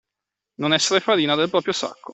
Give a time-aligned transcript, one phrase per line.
[0.55, 2.09] Non essere farina del proprio sacco.